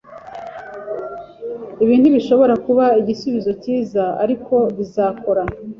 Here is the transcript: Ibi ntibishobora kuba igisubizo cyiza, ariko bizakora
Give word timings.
Ibi 1.83 1.95
ntibishobora 1.97 2.53
kuba 2.65 2.85
igisubizo 3.01 3.51
cyiza, 3.61 4.03
ariko 4.23 4.55
bizakora 4.77 5.43